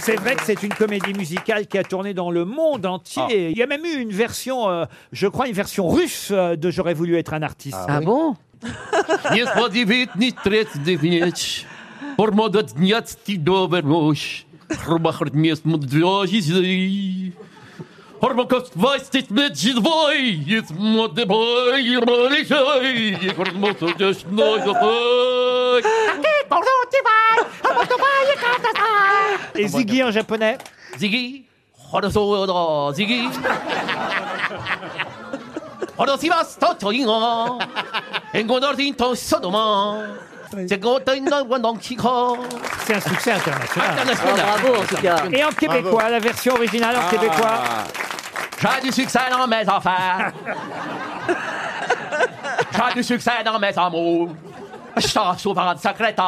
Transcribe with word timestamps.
C'est 0.00 0.16
vrai 0.16 0.36
que 0.36 0.44
c'est 0.44 0.62
une 0.62 0.72
comédie 0.72 1.14
musicale 1.14 1.66
qui 1.66 1.78
a 1.78 1.84
tourné 1.84 2.14
dans 2.14 2.30
le 2.30 2.44
monde 2.44 2.86
entier. 2.86 3.50
Il 3.50 3.58
y 3.58 3.62
a 3.62 3.66
même 3.66 3.84
eu 3.84 3.96
une 4.00 4.12
version, 4.12 4.68
euh, 4.68 4.84
je 5.12 5.26
crois, 5.26 5.48
une 5.48 5.54
version 5.54 5.88
russe 5.88 6.28
euh, 6.30 6.54
de 6.54 6.70
J'aurais 6.70 6.94
voulu 6.94 7.16
être 7.16 7.34
un 7.34 7.42
artiste. 7.42 7.76
Ah 7.88 8.00
bon 8.00 8.36
Nie 9.32 9.46
spodziewać 9.46 10.08
ni 10.16 10.32
trec 10.32 10.68
Pour 12.16 12.32
moi 12.32 12.48
de 12.48 12.62
dniat 12.62 13.02
ti 13.24 13.38
dobermosh. 13.38 14.46
Хрубахр 14.70 15.30
мест 15.32 15.64
мудрози. 15.64 17.32
Хорбакост 18.20 18.74
вастит 18.74 19.30
мет 19.30 19.58
жидвой. 19.58 20.42
Ец 20.46 20.70
моде 20.70 21.24
бой 21.26 21.96
ролишай. 21.98 23.34
Хормото 23.36 23.92
деш 23.98 24.24
Et 29.55 29.67
Ziggy 29.67 30.03
en 30.03 30.11
japonais 30.11 30.57
Ziggy. 30.97 31.45
Ziggy. 32.93 33.29
C'est 40.67 40.73
C'est 42.85 42.95
un 42.95 42.99
succès 42.99 43.31
international. 43.33 43.91
International. 43.91 44.35
Ah, 44.39 44.57
bravo, 44.61 44.81
en 44.81 44.85
tout 44.85 44.95
cas. 45.01 45.17
Et 45.31 45.43
en 45.43 45.49
québécois, 45.49 46.09
la 46.09 46.19
version 46.19 46.53
originale 46.55 46.95
en 46.97 47.09
québécois 47.09 47.59
J'ai 48.59 48.81
du 48.87 48.91
succès 48.91 49.19
dans 49.31 49.47
mes 49.47 49.67
affaires. 49.67 50.31
J'ai 52.73 52.93
du 52.95 53.03
succès 53.03 53.31
dans 53.45 53.59
mes 53.59 53.77
amours. 53.77 54.29
Je 54.97 55.13
t'en 55.13 55.37
souvent 55.37 55.73
de 55.73 55.79
secrétaire. 55.79 56.25